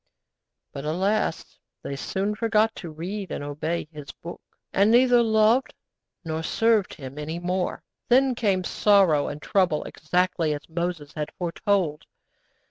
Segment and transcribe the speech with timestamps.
[0.73, 1.59] But, alas!
[1.83, 4.41] they soon forgot to read and obey His Book,
[4.73, 5.75] and neither loved
[6.25, 7.83] nor served Him any more.
[8.09, 12.05] Then came sorrow and trouble exactly as Moses had foretold.